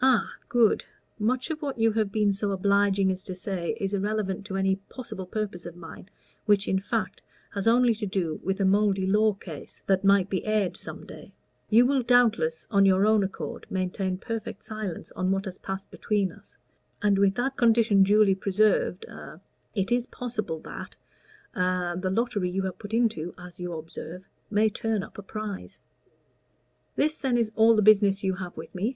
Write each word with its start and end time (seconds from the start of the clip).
"Ah 0.00 0.26
good. 0.48 0.86
Much 1.18 1.50
of 1.50 1.60
what 1.60 1.78
you 1.78 1.92
have 1.92 2.10
been 2.10 2.32
so 2.32 2.50
obliging 2.50 3.12
as 3.12 3.22
to 3.24 3.34
say 3.34 3.76
is 3.78 3.92
irrelevant 3.92 4.46
to 4.46 4.56
any 4.56 4.76
possible 4.76 5.26
purpose 5.26 5.66
of 5.66 5.76
mine, 5.76 6.08
which, 6.46 6.66
in 6.66 6.78
fact, 6.78 7.20
has 7.50 7.66
only 7.68 7.94
to 7.96 8.06
do 8.06 8.40
with 8.42 8.58
a 8.58 8.64
mouldy 8.64 9.06
law 9.06 9.34
case 9.34 9.82
that 9.86 10.02
might 10.02 10.30
be 10.30 10.46
aired 10.46 10.78
some 10.78 11.04
day. 11.04 11.34
You 11.68 11.84
will 11.84 12.00
doubtless, 12.00 12.66
on 12.70 12.86
your 12.86 13.04
own 13.04 13.22
account, 13.22 13.66
maintain 13.68 14.16
perfect 14.16 14.62
silence 14.62 15.12
on 15.12 15.30
what 15.30 15.44
has 15.44 15.58
passed 15.58 15.90
between 15.90 16.32
us, 16.32 16.56
and 17.02 17.18
with 17.18 17.34
that 17.34 17.58
condition 17.58 18.02
duly 18.02 18.34
preserved 18.34 19.04
a 19.04 19.42
it 19.74 19.92
is 19.92 20.06
possible 20.06 20.60
that 20.60 20.96
a 21.54 21.98
the 22.00 22.08
lottery 22.08 22.48
you 22.48 22.62
have 22.62 22.78
put 22.78 22.94
into 22.94 23.34
as 23.36 23.60
you 23.60 23.74
observe 23.74 24.26
may 24.50 24.70
turn 24.70 25.02
up 25.02 25.18
a 25.18 25.22
prize." 25.22 25.80
"This, 26.96 27.18
then, 27.18 27.36
is 27.36 27.52
all 27.56 27.76
the 27.76 27.82
business 27.82 28.24
you 28.24 28.36
have 28.36 28.56
with 28.56 28.74
me?" 28.74 28.88